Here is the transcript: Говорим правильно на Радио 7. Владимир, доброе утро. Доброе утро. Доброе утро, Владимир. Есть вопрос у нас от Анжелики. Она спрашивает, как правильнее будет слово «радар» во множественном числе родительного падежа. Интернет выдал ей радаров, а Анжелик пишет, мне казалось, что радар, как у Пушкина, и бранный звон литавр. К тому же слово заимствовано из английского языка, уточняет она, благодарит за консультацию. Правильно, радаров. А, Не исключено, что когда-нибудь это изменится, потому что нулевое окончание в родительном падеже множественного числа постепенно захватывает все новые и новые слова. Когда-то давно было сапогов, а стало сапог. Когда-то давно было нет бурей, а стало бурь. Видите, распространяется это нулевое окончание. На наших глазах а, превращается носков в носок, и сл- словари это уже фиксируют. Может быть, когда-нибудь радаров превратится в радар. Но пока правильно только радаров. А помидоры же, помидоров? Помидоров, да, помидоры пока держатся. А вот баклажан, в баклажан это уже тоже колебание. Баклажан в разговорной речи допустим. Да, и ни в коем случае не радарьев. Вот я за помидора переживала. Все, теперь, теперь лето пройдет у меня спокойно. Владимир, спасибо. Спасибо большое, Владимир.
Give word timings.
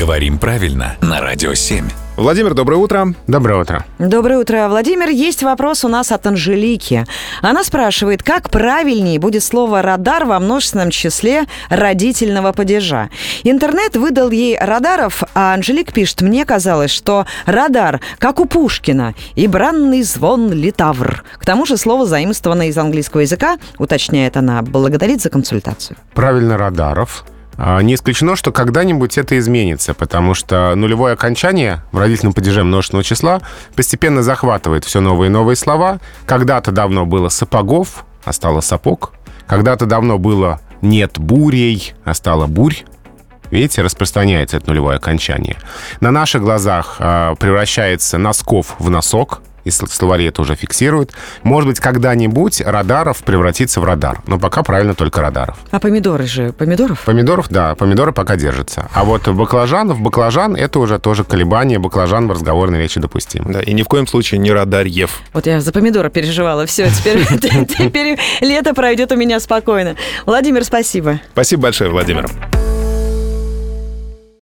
Говорим 0.00 0.38
правильно 0.38 0.96
на 1.02 1.20
Радио 1.20 1.52
7. 1.52 1.86
Владимир, 2.16 2.54
доброе 2.54 2.76
утро. 2.76 3.14
Доброе 3.26 3.60
утро. 3.60 3.84
Доброе 3.98 4.38
утро, 4.38 4.66
Владимир. 4.70 5.10
Есть 5.10 5.42
вопрос 5.42 5.84
у 5.84 5.88
нас 5.88 6.10
от 6.10 6.26
Анжелики. 6.26 7.04
Она 7.42 7.62
спрашивает, 7.64 8.22
как 8.22 8.48
правильнее 8.48 9.18
будет 9.18 9.44
слово 9.44 9.82
«радар» 9.82 10.24
во 10.24 10.40
множественном 10.40 10.88
числе 10.88 11.44
родительного 11.68 12.52
падежа. 12.52 13.10
Интернет 13.44 13.94
выдал 13.94 14.30
ей 14.30 14.58
радаров, 14.58 15.22
а 15.34 15.52
Анжелик 15.52 15.92
пишет, 15.92 16.22
мне 16.22 16.46
казалось, 16.46 16.90
что 16.90 17.26
радар, 17.44 18.00
как 18.18 18.40
у 18.40 18.46
Пушкина, 18.46 19.14
и 19.34 19.46
бранный 19.48 20.02
звон 20.02 20.50
литавр. 20.50 21.24
К 21.36 21.44
тому 21.44 21.66
же 21.66 21.76
слово 21.76 22.06
заимствовано 22.06 22.68
из 22.68 22.78
английского 22.78 23.20
языка, 23.20 23.58
уточняет 23.76 24.38
она, 24.38 24.62
благодарит 24.62 25.20
за 25.20 25.28
консультацию. 25.28 25.98
Правильно, 26.14 26.56
радаров. 26.56 27.26
А, 27.62 27.80
Не 27.80 27.94
исключено, 27.94 28.36
что 28.36 28.52
когда-нибудь 28.52 29.18
это 29.18 29.38
изменится, 29.38 29.92
потому 29.92 30.32
что 30.32 30.74
нулевое 30.74 31.12
окончание 31.12 31.82
в 31.92 31.98
родительном 31.98 32.32
падеже 32.32 32.64
множественного 32.64 33.04
числа 33.04 33.42
постепенно 33.76 34.22
захватывает 34.22 34.86
все 34.86 35.00
новые 35.00 35.28
и 35.28 35.30
новые 35.30 35.56
слова. 35.56 36.00
Когда-то 36.24 36.72
давно 36.72 37.04
было 37.04 37.28
сапогов, 37.28 38.06
а 38.24 38.32
стало 38.32 38.62
сапог. 38.62 39.12
Когда-то 39.46 39.84
давно 39.84 40.18
было 40.18 40.60
нет 40.80 41.18
бурей, 41.18 41.92
а 42.02 42.14
стало 42.14 42.46
бурь. 42.46 42.78
Видите, 43.50 43.82
распространяется 43.82 44.56
это 44.56 44.68
нулевое 44.70 44.96
окончание. 44.96 45.56
На 46.00 46.10
наших 46.10 46.40
глазах 46.40 46.96
а, 46.98 47.34
превращается 47.34 48.16
носков 48.16 48.76
в 48.78 48.88
носок, 48.88 49.42
и 49.64 49.68
сл- 49.70 49.88
словари 49.90 50.26
это 50.26 50.42
уже 50.42 50.54
фиксируют. 50.54 51.12
Может 51.42 51.68
быть, 51.68 51.80
когда-нибудь 51.80 52.60
радаров 52.60 53.22
превратится 53.24 53.80
в 53.80 53.84
радар. 53.84 54.20
Но 54.26 54.38
пока 54.38 54.62
правильно 54.62 54.94
только 54.94 55.20
радаров. 55.20 55.56
А 55.70 55.80
помидоры 55.80 56.26
же, 56.26 56.52
помидоров? 56.52 57.00
Помидоров, 57.04 57.48
да, 57.48 57.74
помидоры 57.74 58.12
пока 58.12 58.36
держатся. 58.36 58.88
А 58.94 59.04
вот 59.04 59.26
баклажан, 59.28 59.92
в 59.92 60.00
баклажан 60.00 60.54
это 60.56 60.78
уже 60.78 60.98
тоже 60.98 61.24
колебание. 61.24 61.78
Баклажан 61.78 62.28
в 62.28 62.32
разговорной 62.32 62.78
речи 62.78 63.00
допустим. 63.00 63.52
Да, 63.52 63.60
и 63.60 63.72
ни 63.72 63.82
в 63.82 63.88
коем 63.88 64.06
случае 64.06 64.38
не 64.38 64.52
радарьев. 64.52 65.20
Вот 65.32 65.46
я 65.46 65.60
за 65.60 65.72
помидора 65.72 66.08
переживала. 66.10 66.66
Все, 66.66 66.88
теперь, 66.90 67.24
теперь 67.66 68.18
лето 68.40 68.74
пройдет 68.74 69.12
у 69.12 69.16
меня 69.16 69.40
спокойно. 69.40 69.96
Владимир, 70.26 70.64
спасибо. 70.64 71.20
Спасибо 71.32 71.62
большое, 71.62 71.90
Владимир. 71.90 72.49